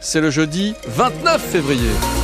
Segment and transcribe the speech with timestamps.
[0.00, 2.23] C'est le jeudi 29 février.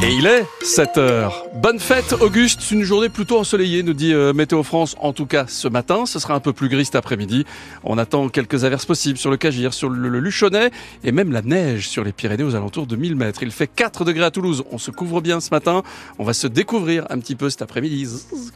[0.00, 1.44] Et il est 7 heures.
[1.54, 2.70] Bonne fête, Auguste.
[2.70, 4.94] Une journée plutôt ensoleillée, nous dit euh, Météo France.
[5.00, 7.44] En tout cas, ce matin, ce sera un peu plus gris cet après-midi.
[7.82, 10.70] On attend quelques averses possibles sur le Cagir, sur le, Luchonnet
[11.02, 13.42] et même la neige sur les Pyrénées aux alentours de 1000 mètres.
[13.42, 14.62] Il fait 4 degrés à Toulouse.
[14.70, 15.82] On se couvre bien ce matin.
[16.20, 18.06] On va se découvrir un petit peu cet après-midi.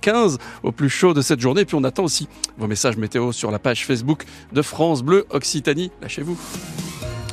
[0.01, 1.65] 15 au plus chaud de cette journée.
[1.65, 5.91] Puis on attend aussi vos messages météo sur la page Facebook de France Bleu Occitanie.
[6.03, 6.39] Lâchez-vous.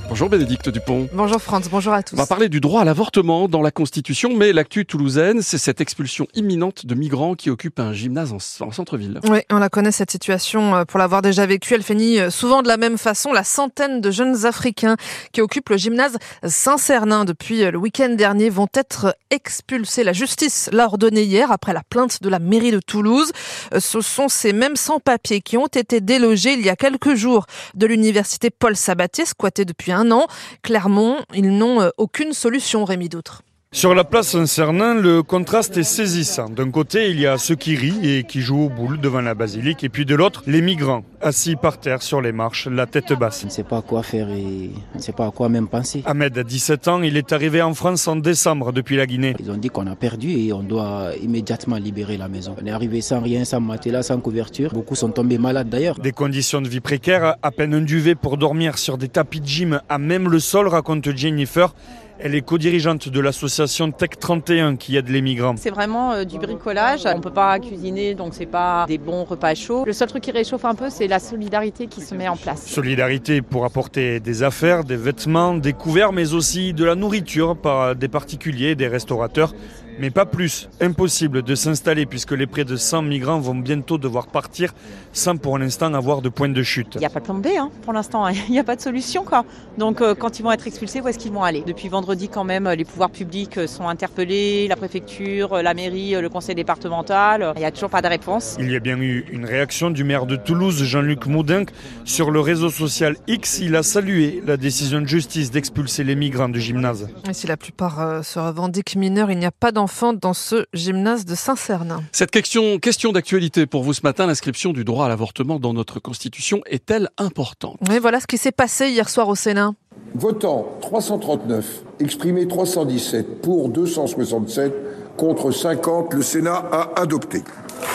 [0.09, 1.07] Bonjour Bénédicte Dupont.
[1.13, 2.15] Bonjour Franz, bonjour à tous.
[2.15, 5.81] On va parler du droit à l'avortement dans la Constitution, mais l'actu toulousaine, c'est cette
[5.81, 9.19] expulsion imminente de migrants qui occupent un gymnase en, en centre-ville.
[9.29, 11.75] Oui, on la connaît cette situation euh, pour l'avoir déjà vécue.
[11.75, 13.31] Elle finit euh, souvent de la même façon.
[13.31, 14.95] La centaine de jeunes Africains
[15.31, 20.03] qui occupent le gymnase Saint-Cernin depuis euh, le week-end dernier vont être expulsés.
[20.03, 23.31] La justice l'a ordonné hier après la plainte de la mairie de Toulouse.
[23.77, 27.85] Ce sont ces mêmes sans-papiers qui ont été délogés il y a quelques jours de
[27.85, 30.27] l'université Paul Sabatier, squattée depuis un un an.
[30.63, 33.43] Clermont, ils n'ont euh, aucune solution, Rémi Doutre.
[33.71, 36.49] Sur la place Saint-Cernin, le contraste est saisissant.
[36.49, 39.35] D'un côté, il y a ceux qui rient et qui jouent au boule devant la
[39.35, 43.13] basilique, et puis de l'autre, les migrants, assis par terre sur les marches, la tête
[43.13, 43.43] basse.
[43.43, 46.01] On ne sait pas quoi faire et on ne sait pas à quoi même penser.
[46.07, 49.35] Ahmed a 17 ans, il est arrivé en France en décembre depuis la Guinée.
[49.39, 52.55] Ils ont dit qu'on a perdu et on doit immédiatement libérer la maison.
[52.59, 54.73] On est arrivé sans rien, sans matelas, sans couverture.
[54.73, 55.99] Beaucoup sont tombés malades d'ailleurs.
[55.99, 59.45] Des conditions de vie précaires, à peine un duvet pour dormir sur des tapis de
[59.45, 61.75] gym à même le sol, raconte Jennifer.
[62.21, 65.55] Elle est co-dirigeante de l'association Tech 31 qui aide les migrants.
[65.55, 67.03] C'est vraiment euh, du bricolage.
[67.05, 69.85] On peut pas cuisiner, donc c'est pas des bons repas chauds.
[69.85, 72.67] Le seul truc qui réchauffe un peu, c'est la solidarité qui se met en place.
[72.67, 77.95] Solidarité pour apporter des affaires, des vêtements, des couverts, mais aussi de la nourriture par
[77.95, 79.53] des particuliers, des restaurateurs.
[79.99, 80.69] Mais pas plus.
[80.79, 84.73] Impossible de s'installer puisque les près de 100 migrants vont bientôt devoir partir
[85.11, 86.93] sans pour l'instant avoir de point de chute.
[86.95, 88.81] Il n'y a pas de plan B hein, pour l'instant, il n'y a pas de
[88.81, 89.25] solution.
[89.25, 89.43] Quoi.
[89.77, 91.63] Donc euh, quand ils vont être expulsés, où est-ce qu'ils vont aller?
[91.67, 96.55] Depuis vendredi quand même, les pouvoirs publics sont interpellés, la préfecture, la mairie, le conseil
[96.55, 97.53] départemental.
[97.55, 98.57] Il n'y a toujours pas de réponse.
[98.59, 101.69] Il y a bien eu une réaction du maire de Toulouse, Jean-Luc Maudinck,
[102.05, 103.59] sur le réseau social X.
[103.59, 107.09] Il a salué la décision de justice d'expulser les migrants du gymnase.
[107.29, 110.65] Et si la plupart euh, se revendiquent mineurs, il n'y a pas d'enfants dans ce
[110.73, 112.01] gymnase de Saint-Cernin.
[112.11, 115.99] Cette question, question d'actualité pour vous ce matin, l'inscription du droit à l'avortement dans notre
[115.99, 117.77] Constitution est-elle importante?
[117.89, 119.73] Oui, voilà ce qui s'est passé hier soir au Sénat.
[120.19, 127.41] Votant 339, exprimé 317, pour 267, contre 50, le Sénat a adopté.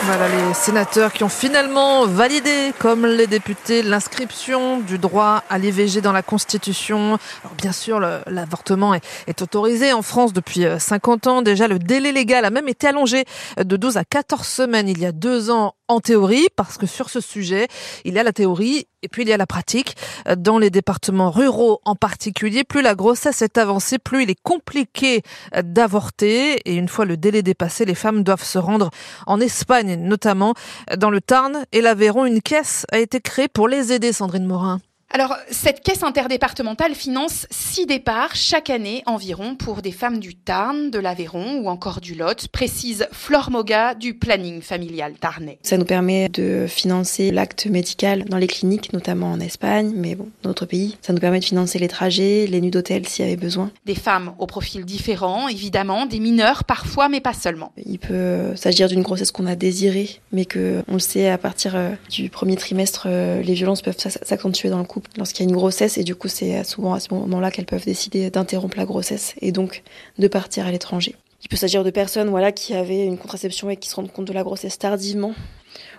[0.04, 6.00] Voilà les sénateurs qui ont finalement validé, comme les députés, l'inscription du droit à l'IVG
[6.00, 7.18] dans la Constitution.
[7.42, 11.42] Alors bien sûr, l'avortement est, est, autorisé en France depuis 50 ans.
[11.42, 13.26] Déjà, le délai légal a même été allongé
[13.62, 17.10] de 12 à 14 semaines il y a deux ans en théorie, parce que sur
[17.10, 17.68] ce sujet,
[18.04, 19.96] il y a la théorie et puis il y a la pratique.
[20.36, 25.22] Dans les départements ruraux en particulier, plus la grossesse est avancée, plus il est compliqué
[25.62, 26.60] d'avorter.
[26.64, 28.90] Et une fois le délai dépassé, les femmes doivent se rendre
[29.26, 30.54] en Espagne, notamment
[30.96, 32.24] dans le Tarn et l'Aveyron.
[32.24, 34.80] Une caisse a été créée pour les aider, Sandrine Morin.
[35.16, 40.90] Alors, cette caisse interdépartementale finance six départs chaque année environ pour des femmes du Tarn,
[40.90, 45.60] de l'Aveyron ou encore du Lot, précise Flore Moga du planning familial tarnais.
[45.62, 50.30] Ça nous permet de financer l'acte médical dans les cliniques, notamment en Espagne, mais bon,
[50.42, 50.96] dans d'autres pays.
[51.00, 53.70] Ça nous permet de financer les trajets, les nuits d'hôtel s'il y avait besoin.
[53.86, 57.72] Des femmes au profil différent, évidemment, des mineurs parfois, mais pas seulement.
[57.86, 61.76] Il peut s'agir d'une grossesse qu'on a désirée, mais que on le sait à partir
[61.76, 65.50] euh, du premier trimestre, euh, les violences peuvent s'accentuer dans le couple lorsqu'il y a
[65.50, 68.84] une grossesse et du coup c'est souvent à ce moment-là qu'elles peuvent décider d'interrompre la
[68.84, 69.82] grossesse et donc
[70.18, 71.16] de partir à l'étranger.
[71.42, 74.26] Il peut s'agir de personnes voilà, qui avaient une contraception et qui se rendent compte
[74.26, 75.34] de la grossesse tardivement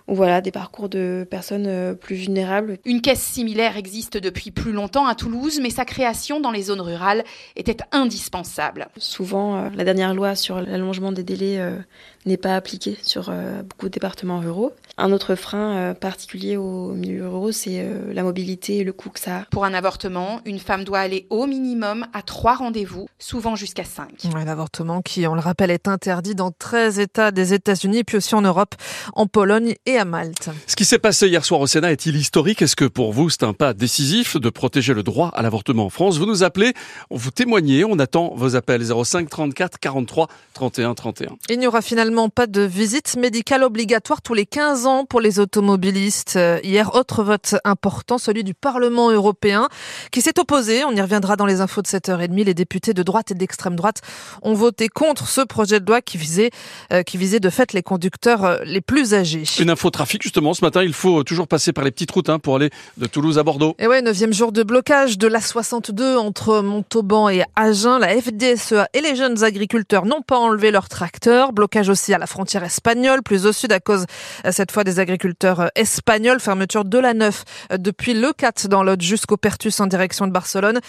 [0.08, 2.78] ou voilà des parcours de personnes euh, plus vulnérables.
[2.86, 6.82] Une caisse similaire existe depuis plus longtemps à Toulouse, mais sa création dans les zones
[6.82, 7.24] rurales
[7.56, 8.88] était indispensable.
[8.98, 11.78] Souvent, euh, la dernière loi sur l'allongement des délais euh,
[12.26, 13.32] n'est pas appliquée sur
[13.70, 14.74] beaucoup de départements ruraux.
[14.98, 19.38] Un autre frein particulier aux milieux ruraux, c'est la mobilité et le coût que ça
[19.38, 19.46] a.
[19.52, 24.24] Pour un avortement, une femme doit aller au minimum à trois rendez-vous, souvent jusqu'à cinq.
[24.34, 28.42] L'avortement qui, on le rappelle, est interdit dans 13 États des États-Unis, puis aussi en
[28.42, 28.74] Europe,
[29.14, 30.50] en Pologne et à Malte.
[30.68, 32.62] Ce qui s'est passé hier soir au Sénat est-il historique?
[32.62, 35.90] Est-ce que pour vous c'est un pas décisif de protéger le droit à l'avortement en
[35.90, 36.18] France?
[36.18, 36.74] Vous nous appelez,
[37.10, 41.38] vous témoignez, on attend vos appels 05 34 43 31 31.
[41.50, 45.40] Il n'y aura finalement pas de visite médicale obligatoire tous les 15 ans pour les
[45.40, 46.40] automobilistes.
[46.64, 49.68] Hier, autre vote important, celui du Parlement européen
[50.12, 50.84] qui s'est opposé.
[50.86, 52.44] On y reviendra dans les infos de 7h30.
[52.44, 54.02] Les députés de droite et d'extrême droite
[54.42, 56.52] ont voté contre ce projet de loi qui visait,
[56.94, 59.44] euh, qui visait de fait les conducteurs euh, les plus âgés.
[59.60, 60.54] Une info l'infotrafic justement.
[60.56, 63.38] Ce matin, il faut toujours passer par les petites routes hein, pour aller de Toulouse
[63.38, 63.76] à Bordeaux.
[63.78, 68.00] Et ouais, neuvième jour de blocage de la 62 entre Montauban et Agen.
[68.00, 71.54] La FDSEA et les jeunes agriculteurs n'ont pas enlevé leurs tracteurs.
[71.54, 74.06] Blocage aussi à la frontière espagnole, plus au sud à cause
[74.50, 76.40] cette fois des agriculteurs espagnols.
[76.40, 77.44] Fermeture de la 9
[77.78, 80.80] depuis le 4 dans l'Aude jusqu'au Pertus en direction de Barcelone.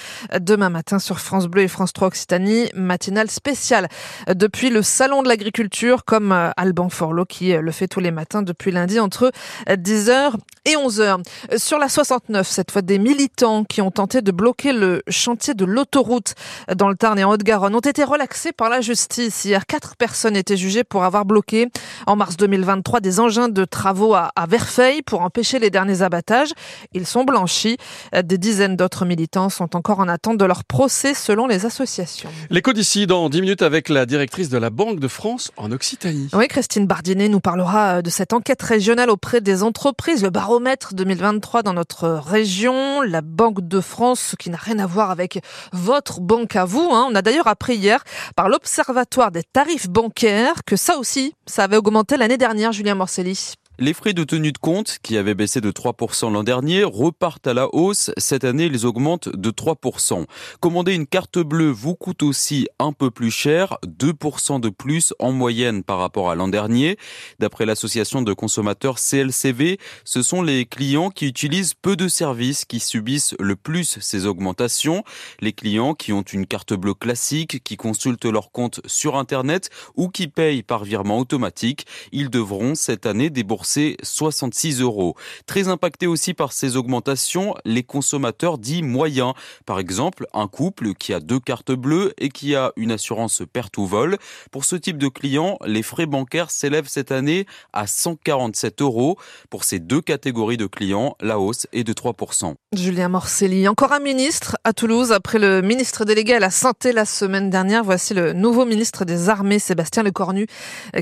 [0.41, 3.89] Demain matin sur France Bleu et France 3 Occitanie, matinale spéciale
[4.29, 8.71] depuis le salon de l'agriculture comme Alban Forlot qui le fait tous les matins depuis
[8.71, 9.33] lundi entre
[9.69, 10.35] 10h
[10.67, 11.23] et 11h.
[11.59, 15.65] Sur la 69, cette fois des militants qui ont tenté de bloquer le chantier de
[15.65, 16.35] l'autoroute
[16.75, 19.45] dans le Tarn et en Haute-Garonne ont été relaxés par la justice.
[19.45, 21.69] Hier, quatre personnes étaient jugées pour avoir bloqué
[22.07, 26.51] en mars 2023 des engins de travaux à, à Verfeil pour empêcher les derniers abattages.
[26.93, 27.77] Ils sont blanchis.
[28.25, 32.31] Des dizaines d'autres militants sont encore en attente de leur procès selon les associations.
[32.51, 36.29] L'écho d'ici dans 10 minutes avec la directrice de la Banque de France en Occitanie.
[36.33, 41.63] Oui, Christine Bardinet nous parlera de cette enquête régionale auprès des entreprises, le baromètre 2023
[41.63, 45.41] dans notre région, la Banque de France qui n'a rien à voir avec
[45.73, 46.91] votre banque à vous.
[46.93, 47.07] Hein.
[47.11, 48.05] On a d'ailleurs appris hier
[48.37, 53.55] par l'Observatoire des tarifs bancaires que ça aussi, ça avait augmenté l'année dernière, Julien Morcelli.
[53.79, 57.53] Les frais de tenue de compte, qui avaient baissé de 3% l'an dernier, repartent à
[57.53, 58.11] la hausse.
[58.17, 60.25] Cette année, ils augmentent de 3%.
[60.61, 65.31] Commander une carte bleue vous coûte aussi un peu plus cher, 2% de plus en
[65.31, 66.97] moyenne par rapport à l'an dernier.
[67.39, 72.81] D'après l'association de consommateurs CLCV, ce sont les clients qui utilisent peu de services qui
[72.81, 75.05] subissent le plus ces augmentations.
[75.41, 80.09] Les clients qui ont une carte bleue classique, qui consultent leur compte sur Internet ou
[80.09, 85.15] qui payent par virement automatique, ils devront cette année débourser 66 euros.
[85.47, 89.35] Très impacté aussi par ces augmentations, les consommateurs dits moyens.
[89.65, 93.77] Par exemple, un couple qui a deux cartes bleues et qui a une assurance perte
[93.79, 94.19] ou vol.
[94.51, 99.17] Pour ce type de client, les frais bancaires s'élèvent cette année à 147 euros.
[99.51, 102.55] Pour ces deux catégories de clients, la hausse est de 3%.
[102.73, 107.05] Julien Morcelli, encore un ministre à Toulouse après le ministre délégué à la santé la
[107.05, 107.85] semaine dernière.
[107.85, 110.47] Voici le nouveau ministre des Armées, Sébastien Lecornu,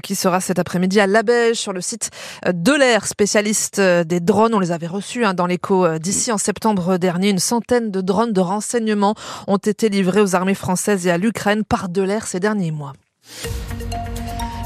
[0.03, 2.11] qui sera cet après-midi à Labège sur le site
[2.47, 4.55] de l'air, spécialiste des drones.
[4.55, 7.31] On les avait reçus hein, dans l'écho d'ici en septembre dernier.
[7.31, 9.15] Une centaine de drones de renseignement
[9.47, 12.93] ont été livrés aux armées françaises et à l'Ukraine par de l'air ces derniers mois.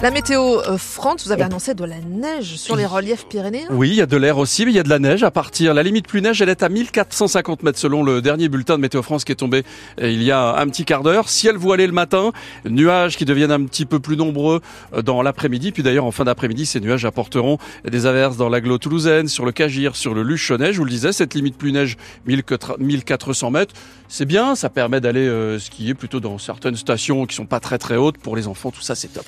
[0.00, 3.88] La météo euh, France, vous avez annoncé de la neige sur les reliefs pyrénéens Oui,
[3.88, 5.74] il y a de l'air aussi, mais il y a de la neige à partir.
[5.74, 9.02] La limite plus neige, elle est à 1450 mètres selon le dernier bulletin de Météo
[9.02, 9.64] France qui est tombé
[10.00, 11.28] euh, il y a un petit quart d'heure.
[11.28, 12.30] Ciel voilé le matin,
[12.64, 14.60] nuages qui deviennent un petit peu plus nombreux
[14.94, 15.72] euh, dans l'après-midi.
[15.72, 19.50] Puis d'ailleurs, en fin d'après-midi, ces nuages apporteront des averses dans l'agglo toulousaine, sur le
[19.50, 20.72] Cagir, sur le Luchonnet.
[20.72, 23.74] Je vous le disais, cette limite plus neige, 1400 mètres,
[24.06, 24.54] c'est bien.
[24.54, 28.18] Ça permet d'aller skier plutôt dans certaines stations qui sont pas très très hautes.
[28.18, 29.26] Pour les enfants, tout ça, c'est top.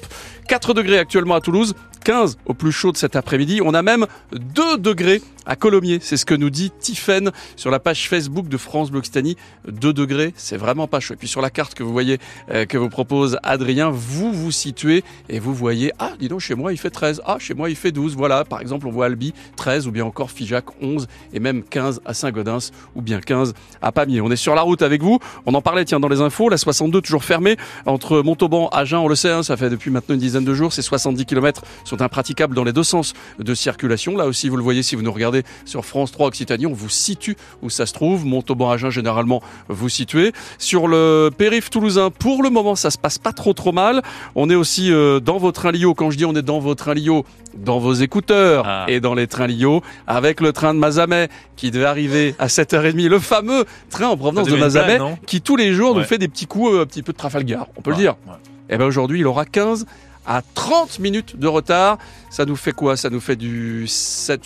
[0.60, 1.74] 4 degrés actuellement à Toulouse,
[2.04, 3.60] 15 au plus chaud de cet après-midi.
[3.64, 5.98] On a même 2 degrés à Colomiers.
[6.02, 9.36] C'est ce que nous dit Tiffen sur la page Facebook de France Bleu Occitanie.
[9.68, 11.14] 2 degrés, c'est vraiment pas chaud.
[11.14, 12.18] Et puis sur la carte que vous voyez,
[12.50, 16.54] euh, que vous propose Adrien, vous vous situez et vous voyez, ah, dis donc, chez
[16.54, 17.22] moi il fait 13.
[17.24, 18.16] Ah, chez moi il fait 12.
[18.16, 22.00] Voilà, par exemple, on voit Albi 13 ou bien encore Figeac 11 et même 15
[22.04, 24.20] à Saint-Gaudens ou bien 15 à Pamiers.
[24.20, 25.18] On est sur la route avec vous.
[25.46, 26.48] On en parlait, tiens, dans les infos.
[26.48, 27.56] La 62 toujours fermée
[27.86, 30.72] entre Montauban, Agen, on le sait, hein, ça fait depuis maintenant une dizaine de jours.
[30.72, 34.16] Ces 70 km sont impraticables dans les deux sens de circulation.
[34.16, 35.29] Là aussi, vous le voyez si vous nous regardez
[35.64, 38.24] sur France 3 Occitanie, on vous situe où ça se trouve.
[38.24, 40.32] Montauban, Agen, généralement, vous situez.
[40.58, 44.02] Sur le périph' toulousain, pour le moment, ça se passe pas trop trop mal.
[44.34, 45.94] On est aussi euh, dans vos trains Lio.
[45.94, 47.24] Quand je dis on est dans vos trains Lio,
[47.56, 48.86] dans vos écouteurs ah.
[48.88, 53.08] et dans les trains Lio, avec le train de Mazamet qui devait arriver à 7h30,
[53.08, 56.02] le fameux train en provenance de Mazamet qui tous les jours ouais.
[56.02, 58.02] nous fait des petits coups euh, un petit peu de Trafalgar, on peut ouais, le
[58.02, 58.16] dire.
[58.26, 58.34] Ouais.
[58.70, 59.84] Et ben aujourd'hui, il aura 15
[60.30, 61.98] à 30 minutes de retard.
[62.30, 62.96] Ça nous fait quoi?
[62.96, 64.40] Ça nous fait du 7,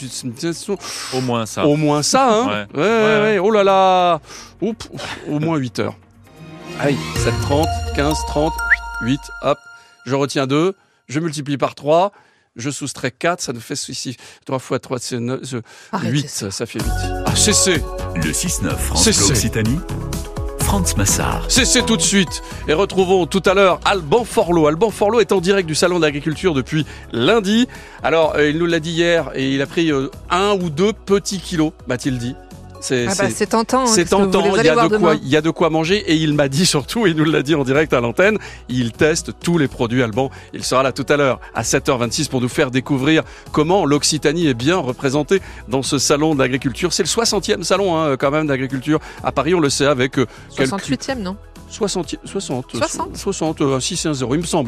[1.12, 1.66] Au moins ça.
[1.66, 2.46] Au moins ça, hein?
[2.46, 2.80] Ouais.
[2.80, 3.38] Ouais, ouais, ouais.
[3.38, 4.20] Oh là là
[4.62, 4.88] Oups,
[5.28, 5.96] Au moins 8 heures.
[6.80, 8.52] Allez, 7, 30, 15, 30,
[9.02, 9.58] 8, hop.
[10.06, 10.74] Je retiens 2,
[11.08, 12.12] je multiplie par 3,
[12.56, 16.50] je soustrais 4, ça nous fait ici 3 fois 3, c'est 8, ça.
[16.50, 16.88] ça fait 8.
[17.26, 17.82] Ah, CC
[18.16, 19.80] Le 6-9 France Bleu Occitanie
[20.74, 21.44] Franz Massard.
[21.52, 24.66] Cessez tout de suite et retrouvons tout à l'heure Alban Forlot.
[24.66, 27.68] Alban Forlot est en direct du Salon d'agriculture depuis lundi.
[28.02, 30.92] Alors, euh, il nous l'a dit hier et il a pris euh, un ou deux
[30.92, 32.34] petits kilos, m'a-t-il dit.
[32.84, 33.86] C'est ah bah tentant.
[33.86, 34.44] C'est tentant.
[34.56, 36.66] Il y, a de quoi, il y a de quoi manger et il m'a dit
[36.66, 38.36] surtout, il nous l'a dit en direct à l'antenne,
[38.68, 40.28] il teste tous les produits Alban.
[40.52, 43.22] Il sera là tout à l'heure à 7h26 pour nous faire découvrir
[43.52, 46.92] comment l'Occitanie est bien représentée dans ce salon d'agriculture.
[46.92, 50.18] C'est le 60e salon hein, quand même d'agriculture à Paris, on le sait avec...
[50.18, 51.38] Euh, 68e non?
[51.70, 54.62] 60, 60, 60, 60, 6 1 0 il me semble.